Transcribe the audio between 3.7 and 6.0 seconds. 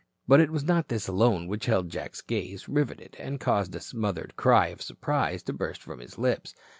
a smothered cry of surprise to burst from